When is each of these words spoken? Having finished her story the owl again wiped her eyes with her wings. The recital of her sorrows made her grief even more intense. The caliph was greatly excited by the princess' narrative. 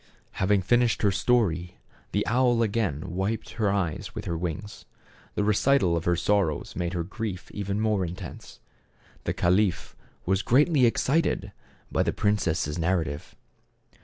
Having 0.41 0.63
finished 0.63 1.03
her 1.03 1.11
story 1.11 1.77
the 2.11 2.25
owl 2.25 2.63
again 2.63 3.03
wiped 3.11 3.51
her 3.51 3.69
eyes 3.71 4.15
with 4.15 4.25
her 4.25 4.35
wings. 4.35 4.85
The 5.35 5.43
recital 5.43 5.95
of 5.95 6.05
her 6.05 6.15
sorrows 6.15 6.75
made 6.75 6.93
her 6.93 7.03
grief 7.03 7.51
even 7.51 7.79
more 7.79 8.03
intense. 8.03 8.59
The 9.25 9.33
caliph 9.35 9.95
was 10.25 10.41
greatly 10.41 10.87
excited 10.87 11.51
by 11.91 12.01
the 12.01 12.13
princess' 12.13 12.79
narrative. 12.79 13.35